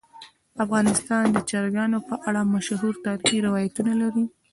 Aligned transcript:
افغانستان 0.63 1.25
د 1.31 1.37
چرګان 1.49 1.91
په 2.07 2.15
اړه 2.27 2.41
مشهور 2.55 2.93
تاریخی 3.05 3.37
روایتونه 3.47 3.91
لري. 4.01 4.25